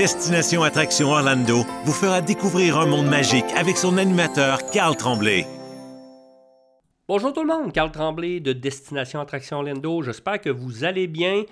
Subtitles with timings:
[0.00, 5.44] Destination Attraction Orlando vous fera découvrir un monde magique avec son animateur Carl Tremblay.
[7.06, 10.00] Bonjour tout le monde, Carl Tremblay de Destination Attraction Orlando.
[10.00, 11.42] J'espère que vous allez bien.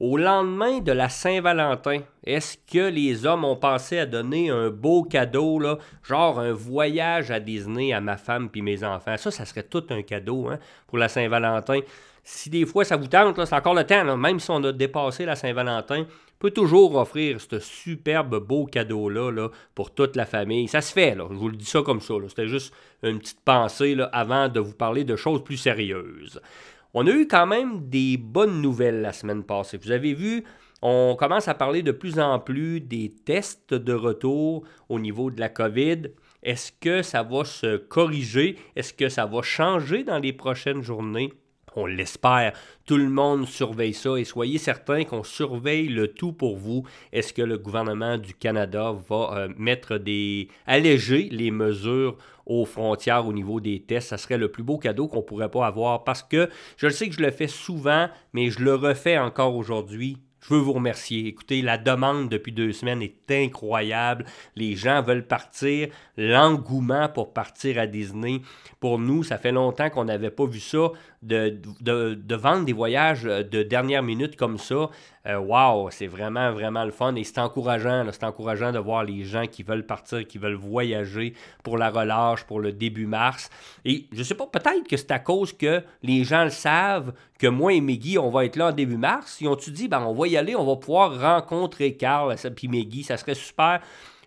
[0.00, 5.04] Au lendemain de la Saint-Valentin, est-ce que les hommes ont pensé à donner un beau
[5.04, 9.16] cadeau, là, genre un voyage à Disney à ma femme puis mes enfants?
[9.16, 10.58] Ça, ça serait tout un cadeau hein,
[10.88, 11.78] pour la Saint-Valentin.
[12.24, 15.24] Si des fois ça vous tente, c'est encore le temps, même si on a dépassé
[15.24, 16.06] la Saint-Valentin,
[16.38, 20.68] peut toujours offrir ce superbe beau cadeau-là là, pour toute la famille.
[20.68, 22.14] Ça se fait, je vous le dis ça comme ça.
[22.28, 26.40] C'était juste une petite pensée avant de vous parler de choses plus sérieuses.
[26.94, 29.78] On a eu quand même des bonnes nouvelles la semaine passée.
[29.78, 30.44] Vous avez vu,
[30.82, 35.40] on commence à parler de plus en plus des tests de retour au niveau de
[35.40, 36.08] la COVID.
[36.42, 38.58] Est-ce que ça va se corriger?
[38.76, 41.32] Est-ce que ça va changer dans les prochaines journées?
[41.76, 42.52] On l'espère.
[42.86, 46.84] Tout le monde surveille ça et soyez certains qu'on surveille le tout pour vous.
[47.12, 50.48] Est-ce que le gouvernement du Canada va euh, mettre des.
[50.66, 54.08] alléger les mesures aux frontières au niveau des tests?
[54.08, 57.08] Ça serait le plus beau cadeau qu'on pourrait pas avoir parce que je le sais
[57.08, 61.28] que je le fais souvent, mais je le refais encore aujourd'hui je veux vous remercier.
[61.28, 64.24] Écoutez, la demande depuis deux semaines est incroyable.
[64.56, 65.88] Les gens veulent partir.
[66.16, 68.42] L'engouement pour partir à Disney.
[68.80, 70.88] Pour nous, ça fait longtemps qu'on n'avait pas vu ça.
[71.22, 71.60] De,
[72.34, 74.90] vendre des voyages de dernière minute comme ça.
[75.24, 77.14] Waouh, wow, c'est vraiment, vraiment le fun.
[77.14, 78.04] Et c'est encourageant.
[78.10, 82.44] C'est encourageant de voir les gens qui veulent partir, qui veulent voyager pour la relâche,
[82.44, 83.48] pour le début mars.
[83.84, 87.46] Et je sais pas, peut-être que c'est à cause que les gens le savent, que
[87.46, 89.40] moi et Meggy, on va être là en début mars.
[89.40, 93.04] Ils ont-tu dit, ben, on va y aller, on va pouvoir rencontrer Carl et Meggy,
[93.04, 93.80] ça serait super.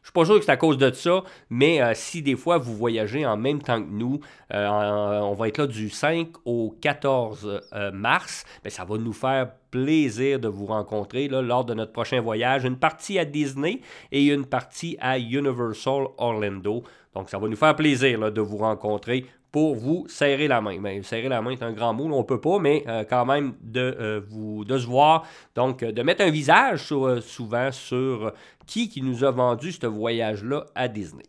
[0.05, 2.59] Je suis pas sûr que c'est à cause de ça, mais euh, si des fois
[2.59, 4.19] vous voyagez en même temps que nous,
[4.53, 9.13] euh, on va être là du 5 au 14 euh, mars, ben, ça va nous
[9.13, 12.65] faire plaisir de vous rencontrer lors de notre prochain voyage.
[12.65, 16.83] Une partie à Disney et une partie à Universal Orlando.
[17.15, 20.77] Donc ça va nous faire plaisir de vous rencontrer pour vous serrer la main.
[20.81, 23.25] Mais serrer la main est un grand mot, on ne peut pas, mais euh, quand
[23.25, 28.33] même de, euh, vous, de se voir, donc de mettre un visage euh, souvent sur
[28.67, 31.23] qui, qui nous a vendu ce voyage-là à Disney.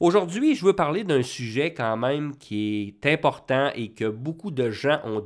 [0.00, 4.70] Aujourd'hui, je veux parler d'un sujet quand même qui est important et que beaucoup de
[4.70, 5.20] gens ont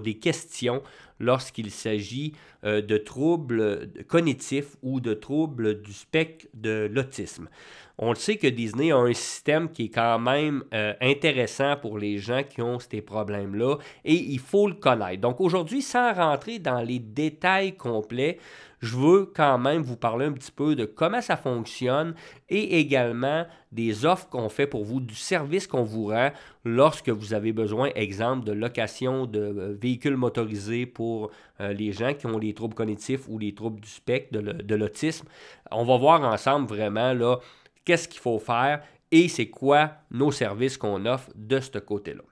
[0.00, 0.82] des questions
[1.18, 7.48] lorsqu'il s'agit de troubles cognitifs ou de troubles du spectre de l'autisme
[7.98, 11.98] on le sait que Disney a un système qui est quand même euh, intéressant pour
[11.98, 15.20] les gens qui ont ces problèmes-là et il faut le connaître.
[15.20, 18.38] Donc aujourd'hui, sans rentrer dans les détails complets,
[18.82, 22.14] je veux quand même vous parler un petit peu de comment ça fonctionne
[22.48, 26.30] et également des offres qu'on fait pour vous, du service qu'on vous rend
[26.64, 31.30] lorsque vous avez besoin, exemple, de location de euh, véhicules motorisés pour
[31.60, 35.28] euh, les gens qui ont les troubles cognitifs ou les troubles du spectre, de l'autisme.
[35.70, 37.38] On va voir ensemble vraiment là
[37.84, 42.22] qu'est-ce qu'il faut faire et c'est quoi nos services qu'on offre de ce côté-là.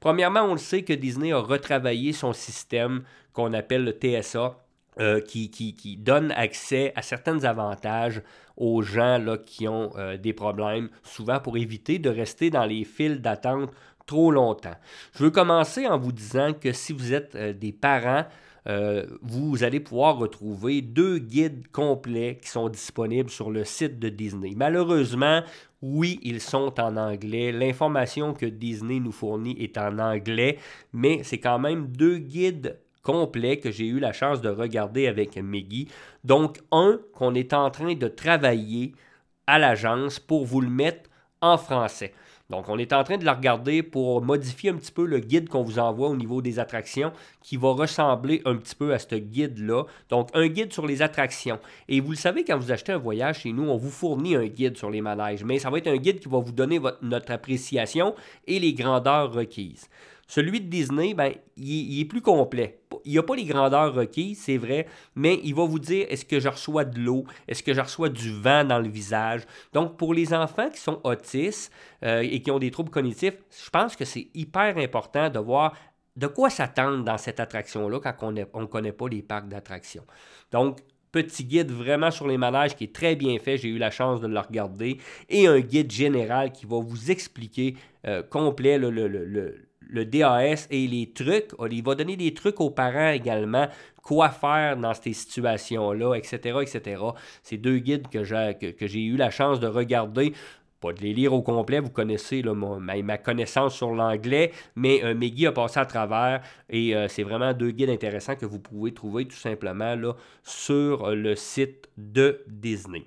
[0.00, 4.56] Premièrement, on le sait que Disney a retravaillé son système qu'on appelle le TSA,
[5.00, 8.20] euh, qui, donne accès à certains avantages
[8.56, 13.20] aux gens qui ont euh, des problèmes, souvent pour éviter de rester dans les files
[13.20, 13.70] d'attente
[14.06, 14.74] trop longtemps.
[15.14, 18.24] Je veux commencer en vous disant que si vous êtes euh, des parents,
[18.68, 24.10] euh, vous allez pouvoir retrouver deux guides complets qui sont disponibles sur le site de
[24.10, 24.52] Disney.
[24.54, 25.42] Malheureusement,
[25.80, 27.50] oui, ils sont en anglais.
[27.50, 30.58] L'information que Disney nous fournit est en anglais,
[30.92, 35.36] mais c'est quand même deux guides complets que j'ai eu la chance de regarder avec
[35.36, 35.88] Meggy.
[36.24, 38.92] Donc, un qu'on est en train de travailler
[39.46, 41.08] à l'agence pour vous le mettre
[41.40, 42.12] en français.
[42.50, 45.50] Donc, on est en train de la regarder pour modifier un petit peu le guide
[45.50, 49.16] qu'on vous envoie au niveau des attractions qui va ressembler un petit peu à ce
[49.16, 49.84] guide-là.
[50.08, 51.58] Donc, un guide sur les attractions.
[51.90, 54.46] Et vous le savez, quand vous achetez un voyage chez nous, on vous fournit un
[54.46, 57.32] guide sur les manèges, mais ça va être un guide qui va vous donner notre
[57.32, 58.14] appréciation
[58.46, 59.90] et les grandeurs requises.
[60.28, 62.80] Celui de Disney, ben, il, est plus complet.
[63.06, 66.26] Il n'y a pas les grandeurs requises, c'est vrai, mais il va vous dire est-ce
[66.26, 69.42] que je reçois de l'eau, est-ce que je reçois du vent dans le visage?
[69.72, 71.72] Donc, pour les enfants qui sont autistes
[72.04, 75.74] euh, et qui ont des troubles cognitifs, je pense que c'est hyper important de voir
[76.14, 80.04] de quoi s'attendre dans cette attraction-là quand on ne connaît pas les parcs d'attractions.
[80.52, 80.80] Donc,
[81.10, 83.56] petit guide vraiment sur les manèges qui est très bien fait.
[83.56, 84.98] J'ai eu la chance de le regarder.
[85.30, 87.76] Et un guide général qui va vous expliquer
[88.06, 91.50] euh, complet le, le DAS et les trucs.
[91.70, 93.68] Il va donner des trucs aux parents également,
[94.02, 97.02] quoi faire dans ces situations-là, etc., etc.
[97.42, 100.32] C'est deux guides que j'ai, eu la chance de regarder.
[100.80, 105.48] pas de les lire au complet, vous connaissez ma, connaissance sur l'anglais, mais euh, guides
[105.48, 109.26] a passé à travers et euh, c'est vraiment deux guides intéressants que vous pouvez trouver
[109.26, 113.04] tout simplement là, sur le site de Disney.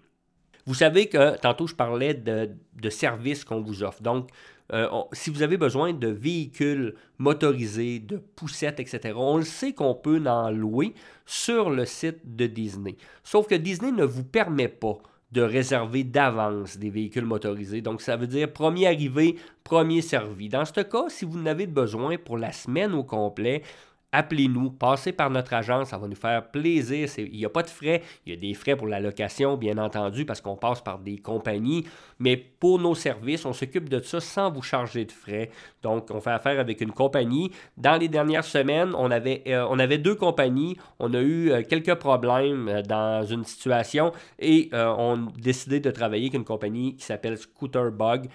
[0.66, 4.02] Vous savez que tantôt je parlais de, services qu'on vous offre.
[4.02, 4.30] Donc,
[4.74, 9.96] euh, si vous avez besoin de véhicules motorisés, de poussettes, etc., on le sait qu'on
[9.96, 10.94] peut en louer
[11.26, 12.96] sur le site de Disney.
[13.24, 14.98] Sauf que Disney ne vous permet pas
[15.32, 17.82] de réserver d'avance des véhicules motorisés.
[17.82, 20.50] Donc, ça veut dire premier arrivé, premier servi.
[20.50, 23.64] Dans ce cas, si vous n'avez besoin pour la semaine au complet,
[24.12, 27.08] appelez-nous, passez par notre agence, ça va nous faire plaisir.
[27.18, 29.78] Il n'y a pas de frais, il y a des frais pour la location, bien
[29.78, 31.86] entendu, parce qu'on passe par des compagnies,
[32.20, 35.50] mais pour nos services, on s'occupe de ça sans vous charger de frais.
[35.82, 37.52] Donc, on fait affaire avec une compagnie.
[37.78, 41.64] Dans les dernières semaines, on avait, euh, on avait deux compagnies, on a eu euh,
[41.68, 46.96] quelques problèmes euh, dans une situation et on a décidé de travailler avec une compagnie
[46.96, 48.28] qui s'appelle Scooter Bug,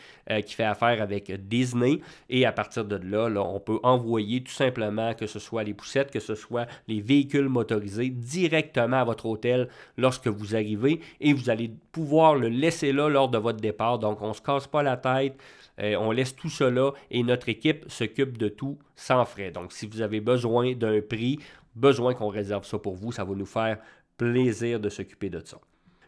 [0.45, 2.01] qui fait affaire avec Disney.
[2.29, 5.75] Et à partir de là, là, on peut envoyer tout simplement que ce soit les
[5.75, 11.33] poussettes, que ce soit les véhicules motorisés directement à votre hôtel lorsque vous arrivez et
[11.33, 13.99] vous allez pouvoir le laisser là lors de votre départ.
[13.99, 15.39] Donc, on ne se casse pas la tête.
[15.79, 19.51] Euh, on laisse tout cela et notre équipe s'occupe de tout sans frais.
[19.51, 21.39] Donc, si vous avez besoin d'un prix,
[21.75, 23.79] besoin qu'on réserve ça pour vous, ça va nous faire
[24.17, 25.59] plaisir de s'occuper de ça.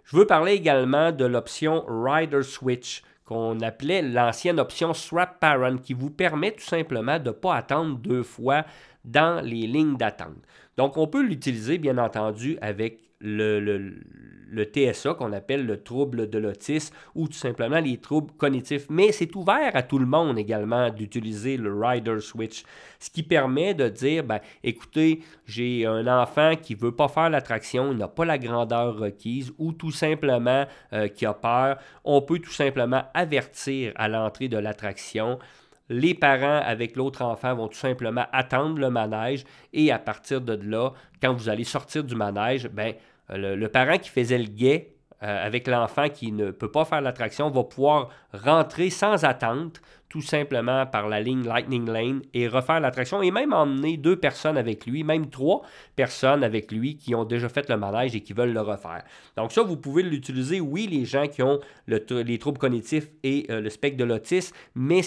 [0.04, 5.92] Je veux parler également de l'option Rider Switch qu'on appelait l'ancienne option Swap Parent qui
[5.92, 8.64] vous permet tout simplement de ne pas attendre deux fois
[9.04, 10.38] dans les lignes d'attente.
[10.78, 16.38] Donc, on peut l'utiliser, bien entendu, avec le, le, TSA qu'on appelle le trouble de
[16.38, 18.86] l'autisme ou tout simplement les troubles cognitifs.
[18.90, 22.62] Mais c'est ouvert à tout le monde également d'utiliser le Rider Switch,
[22.98, 27.30] ce qui permet de dire, ben, écoutez, j'ai un enfant qui ne veut pas faire
[27.30, 31.78] l'attraction, il n'a pas la grandeur requise ou tout simplement euh, qui a peur.
[32.04, 35.38] On peut tout simplement avertir à l'entrée de l'attraction
[35.88, 40.54] les parents avec l'autre enfant vont tout simplement attendre le manège et à partir de
[40.54, 40.90] là,
[41.22, 42.94] quand vous allez sortir du manège, ben,
[43.30, 47.50] le, parent qui faisait le guet euh, avec l'enfant qui ne peut pas faire l'attraction
[47.50, 53.20] va pouvoir rentrer sans attente, tout simplement par la ligne Lightning Lane et refaire l'attraction
[53.20, 55.62] et même emmener deux personnes avec lui, même trois
[55.96, 59.02] personnes avec lui qui ont déjà fait le manège et qui veulent le refaire.
[59.36, 63.60] Donc ça, vous pouvez l'utiliser, oui, les gens qui ont les troubles cognitifs et euh,
[63.60, 65.00] le spectre de l'autisme, mais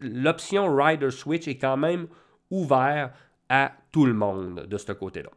[0.00, 2.06] l'option Rider Switch est quand même
[2.50, 3.12] ouverte
[3.50, 5.30] à tout le monde de ce côté-là.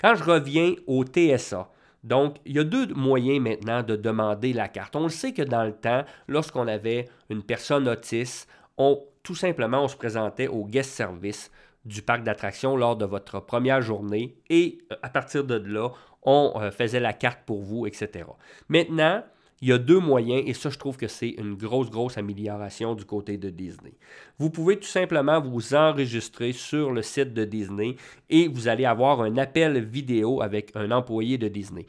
[0.00, 1.70] Quand je reviens au TSA,
[2.02, 4.96] donc, il y a deux moyens maintenant de demander la carte.
[4.96, 8.48] On le sait que dans le temps, lorsqu'on avait une personne autiste,
[8.78, 11.50] on, tout simplement, on se présentait au guest service
[11.84, 15.90] du parc d'attractions lors de votre première journée et euh, à partir de là,
[16.22, 18.24] on euh, faisait la carte pour vous, etc.
[18.68, 19.22] Maintenant,
[19.62, 22.94] il y a deux moyens et ça, je trouve que c'est une grosse, grosse amélioration
[22.94, 23.92] du côté de Disney.
[24.38, 27.96] Vous pouvez tout simplement vous enregistrer sur le site de Disney
[28.30, 31.86] et vous allez avoir un appel vidéo avec un employé de Disney.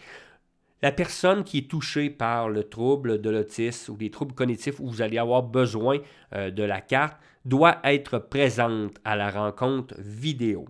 [0.81, 4.87] La personne qui est touchée par le trouble de l'autisme ou les troubles cognitifs où
[4.87, 5.99] vous allez avoir besoin
[6.33, 10.65] euh, de la carte doit être présente à la rencontre vidéo.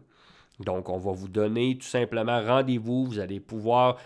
[0.59, 3.05] Donc, on va vous donner tout simplement rendez-vous.
[3.05, 3.97] Vous allez pouvoir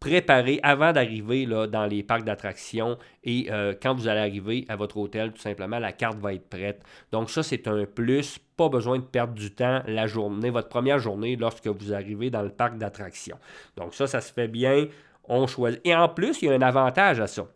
[0.00, 4.96] préparer avant d'arriver dans les parcs d'attractions et euh, quand vous allez arriver à votre
[4.96, 6.82] hôtel, tout simplement, la carte va être prête.
[7.12, 8.38] Donc ça, c'est un plus.
[8.56, 12.42] Pas besoin de perdre du temps la journée, votre première journée lorsque vous arrivez dans
[12.42, 13.38] le parc d'attractions.
[13.76, 14.86] Donc ça, ça se fait bien.
[15.24, 15.80] On choisit.
[15.84, 17.46] Et en plus, il y a un avantage à ça.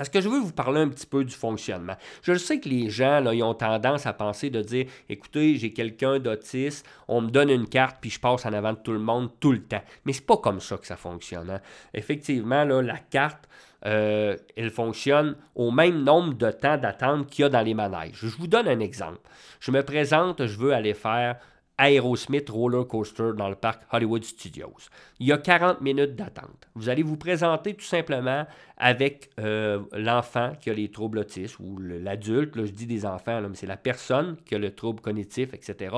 [0.00, 1.92] Parce que je veux vous parler un petit peu du fonctionnement.
[2.22, 6.18] Je sais que les gens, ils ont tendance à penser de dire écoutez, j'ai quelqu'un
[6.18, 9.28] d'autiste, on me donne une carte, puis je passe en avant de tout le monde
[9.40, 9.82] tout le temps.
[10.06, 11.50] Mais c'est pas comme ça que ça fonctionne.
[11.50, 11.60] Hein.
[11.92, 13.46] Effectivement, la carte,
[13.84, 18.20] euh, elle fonctionne au même nombre de temps d'attente qu'il y a dans les manèges.
[18.22, 19.20] Je vous donne un exemple.
[19.60, 21.36] Je me présente, je veux aller faire
[21.80, 24.74] Aerosmith Roller Coaster dans le parc Hollywood Studios.
[25.18, 26.68] Il y a 40 minutes d'attente.
[26.74, 28.46] Vous allez vous présenter tout simplement
[28.76, 33.54] avec euh, l'enfant qui a les troubles autistes ou l'adulte, je dis des enfants, mais
[33.54, 35.94] c'est la personne qui a le trouble cognitif, etc.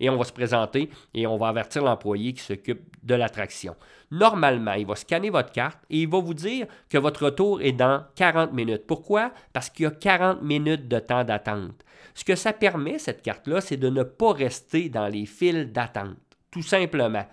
[0.00, 3.76] Et on va se présenter et on va avertir l'employé qui s'occupe de l'attraction.
[4.14, 7.72] Normalement, il va scanner votre carte et il va vous dire que votre retour est
[7.72, 8.86] dans 40 minutes.
[8.86, 9.32] Pourquoi?
[9.52, 11.84] Parce qu'il y a 40 minutes de temps d'attente.
[12.14, 16.14] Ce que ça permet, cette carte-là, c'est de ne pas rester dans les files d'attente,
[16.52, 17.26] tout simplement.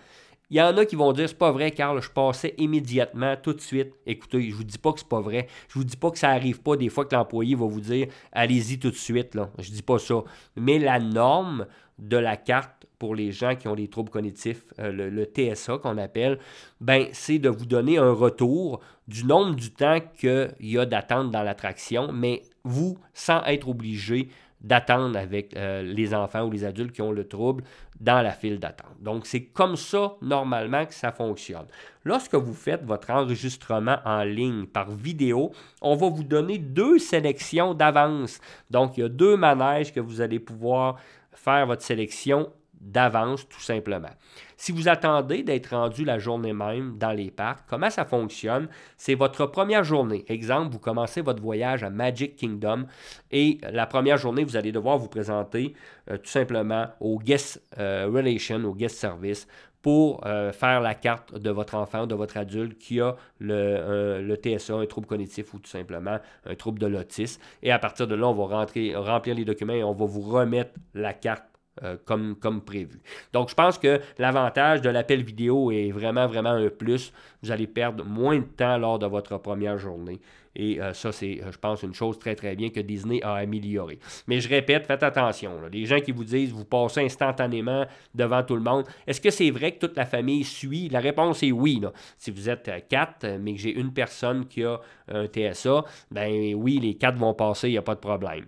[0.49, 3.53] Il y en a qui vont dire c'est pas vrai, Carl, je passais immédiatement, tout
[3.53, 3.93] de suite.
[4.07, 5.47] Écoutez, je vous dis pas que c'est pas vrai.
[5.69, 8.07] Je vous dis pas que ça arrive pas des fois que l'employé va vous dire
[8.31, 9.35] allez-y tout de suite.
[9.35, 9.51] Là.
[9.59, 10.15] Je dis pas ça.
[10.55, 11.67] Mais la norme
[12.01, 15.97] de la carte pour les gens qui ont des troubles cognitifs, euh, le, TSA qu'on
[15.97, 16.37] appelle,
[16.81, 21.31] ben, c'est de vous donner un retour du nombre du temps qu'il y a d'attente
[21.31, 24.29] dans l'attraction, mais vous, sans être obligé
[24.61, 27.63] d'attendre avec euh, les enfants ou les adultes qui ont le trouble
[27.99, 28.95] dans la file d'attente.
[28.99, 31.65] Donc, c'est comme ça, normalement, que ça fonctionne.
[32.03, 37.73] Lorsque vous faites votre enregistrement en ligne par vidéo, on va vous donner deux sélections
[37.73, 38.39] d'avance.
[38.69, 40.97] Donc, il y a deux manèges que vous allez pouvoir
[41.33, 44.09] faire votre sélection d'avance, tout simplement.
[44.57, 48.67] Si vous attendez d'être rendu la journée même dans les parcs, comment ça fonctionne?
[48.97, 50.25] C'est votre première journée.
[50.27, 52.85] Exemple, vous commencez votre voyage à Magic Kingdom
[53.31, 55.73] et la première journée, vous allez devoir vous présenter
[56.09, 59.47] euh, tout simplement au guest euh, relation, au guest service
[59.81, 64.75] pour euh, faire la carte de votre enfant, de votre adulte qui a le, TSA,
[64.75, 67.41] un trouble cognitif ou tout simplement un trouble de l'autisme.
[67.63, 70.71] Et à partir de là, on va remplir les documents et on va vous remettre
[70.93, 71.43] la carte
[71.83, 72.99] euh, comme, comme prévu.
[73.31, 77.13] Donc, je pense que l'avantage de l'appel vidéo est vraiment, vraiment un plus.
[77.41, 80.19] Vous allez perdre moins de temps lors de votre première journée.
[80.55, 83.35] Et euh, ça, c'est, euh, je pense, une chose très, très bien que Disney a
[83.35, 83.99] améliorée.
[84.27, 85.53] Mais je répète, faites attention.
[85.71, 89.51] Les gens qui vous disent, vous passez instantanément devant tout le monde, est-ce que c'est
[89.51, 90.89] vrai que toute la famille suit?
[90.89, 91.81] La réponse est oui.
[92.17, 96.79] Si vous êtes quatre, mais que j'ai une personne qui a un TSA, ben oui,
[96.79, 98.45] les quatre vont passer, il n'y a pas de problème.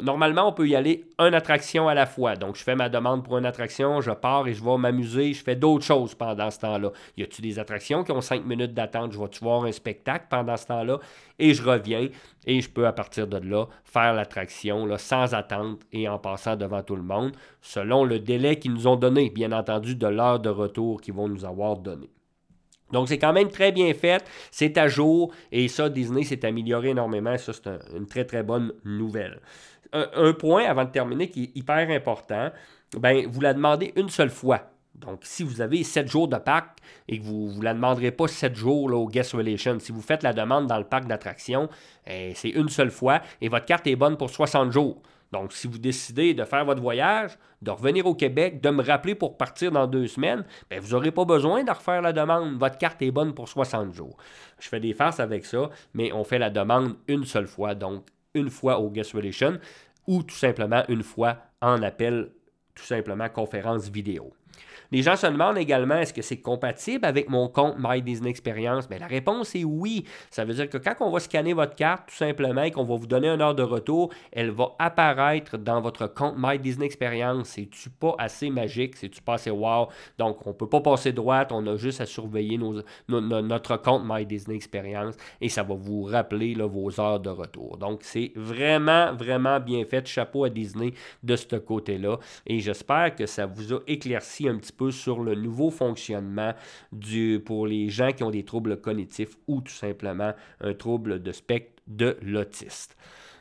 [0.00, 2.36] Normalement, on peut y aller une attraction à la fois.
[2.36, 5.42] Donc, je fais ma demande pour une attraction, je pars et je vais m'amuser, je
[5.42, 6.92] fais d'autres choses pendant ce temps-là.
[7.16, 9.12] Y a-t-il des attractions qui ont cinq minutes d'attente?
[9.12, 10.98] Je vais-tu voir un spectacle pendant ce temps-là?
[11.38, 12.08] Et je reviens
[12.46, 16.82] et je peux, à partir de là, faire l'attraction sans attente et en passant devant
[16.82, 20.48] tout le monde, selon le délai qu'ils nous ont donné, bien entendu, de l'heure de
[20.48, 22.08] retour qu'ils vont nous avoir donné.
[22.92, 24.22] Donc, c'est quand même très bien fait.
[24.50, 25.32] C'est à jour.
[25.50, 27.38] Et ça, Disney s'est amélioré énormément.
[27.38, 29.40] Ça, c'est une très, très bonne nouvelle
[29.92, 32.50] un, point avant de terminer qui est hyper important.
[32.98, 34.70] Ben, vous la demandez une seule fois.
[34.94, 38.28] Donc, si vous avez 7 jours de parc et que vous ne la demanderez pas
[38.28, 41.68] 7 jours là, au Guest Relation, si vous faites la demande dans le parc d'attraction,
[42.06, 45.02] eh, c'est une seule fois et votre carte est bonne pour 60 jours.
[45.32, 49.14] Donc, si vous décidez de faire votre voyage, de revenir au Québec, de me rappeler
[49.14, 52.58] pour partir dans deux semaines, bien, vous n'aurez pas besoin de refaire la demande.
[52.58, 54.18] Votre carte est bonne pour 60 jours.
[54.60, 57.74] Je fais des farces avec ça, mais on fait la demande une seule fois.
[57.74, 58.04] Donc,
[58.34, 59.58] une fois au Guest Relation
[60.06, 62.30] ou tout simplement une fois en appel,
[62.74, 64.32] tout simplement conférence vidéo.
[64.92, 68.88] Les gens se demandent également est-ce que c'est compatible avec mon compte My Disney Experience?
[68.88, 70.04] Bien, La réponse est oui.
[70.30, 72.96] Ça veut dire que quand on va scanner votre carte, tout simplement, et qu'on va
[72.96, 77.48] vous donner un heure de retour, elle va apparaître dans votre compte My Disney Experience.
[77.48, 78.96] C'est-tu pas assez magique?
[78.96, 79.88] C'est-tu pas assez wow?
[80.18, 82.60] Donc, on ne peut pas passer droite, on a juste à surveiller
[83.08, 87.78] notre compte My Disney Experience et ça va vous rappeler vos heures de retour.
[87.78, 90.06] Donc, c'est vraiment, vraiment bien fait.
[90.06, 92.18] Chapeau à Disney de ce côté-là.
[92.46, 96.52] Et j'espère que ça vous a éclairci un petit peu sur le nouveau fonctionnement
[96.90, 101.32] du, pour les gens qui ont des troubles cognitifs ou tout simplement un trouble de
[101.32, 102.96] spectre de l'autiste.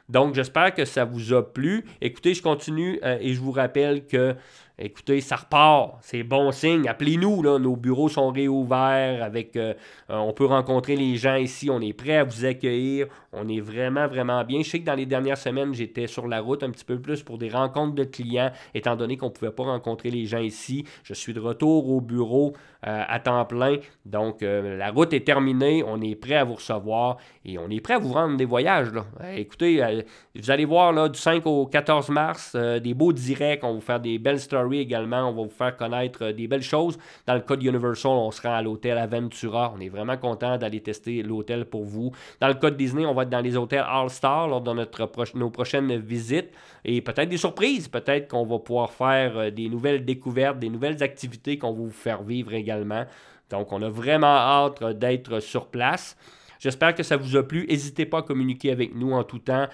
[0.10, 1.86] Donc, j'espère que ça vous a plu.
[2.02, 4.36] Écoutez, je continue euh, et je vous rappelle que
[4.80, 5.98] Écoutez, ça repart.
[6.02, 6.88] C'est bon signe.
[6.88, 7.42] Appelez-nous.
[7.60, 9.30] Nos bureaux sont réouverts.
[9.32, 9.74] Euh, euh,
[10.10, 11.70] on peut rencontrer les gens ici.
[11.70, 13.08] On est prêt à vous accueillir.
[13.32, 14.62] On est vraiment, vraiment bien.
[14.64, 17.22] Je sais que dans les dernières semaines, j'étais sur la route un petit peu plus
[17.22, 20.86] pour des rencontres de clients, étant donné qu'on ne pouvait pas rencontrer les gens ici.
[21.04, 22.54] Je suis de retour au bureau
[22.88, 23.78] euh, à temps plein.
[24.06, 25.84] Donc, la route est terminée.
[25.86, 28.90] On est prêt à vous recevoir et on est prêt à vous rendre des voyages.
[29.36, 30.04] Écoutez,
[30.36, 33.64] vous allez voir là, du 5 au 14 mars, des beaux directs.
[33.64, 35.30] On va vous faire des belles stories également.
[35.30, 36.98] On va vous faire connaître euh, des belles choses.
[37.26, 39.74] Dans le cas de Universal, on sera à l'hôtel Aventura.
[39.76, 42.12] On est vraiment content d'aller tester l'hôtel pour vous.
[42.40, 45.10] Dans le cas de Disney, on va être dans les hôtels All-Star lors de notre
[45.36, 46.52] nos prochaines visites.
[46.86, 47.88] Et peut-être des surprises.
[47.88, 51.90] Peut-être qu'on va pouvoir faire euh, des nouvelles découvertes, des nouvelles activités qu'on va vous
[51.92, 53.06] faire vivre également.
[53.50, 56.16] Donc, on a vraiment hâte euh, d'être sur place.
[56.62, 57.66] J'espère que ça vous a plu.
[57.68, 59.68] N'hésitez pas à communiquer avec nous en tout temps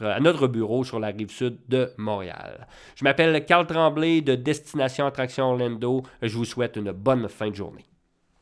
[0.00, 2.66] à notre bureau sur la rive sud de Montréal.
[2.96, 5.56] Je m'appelle Carl Tremblay de Destination Attraction.
[6.22, 7.84] Je vous souhaite une bonne fin de journée.